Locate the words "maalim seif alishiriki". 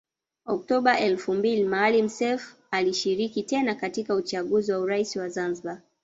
1.63-3.43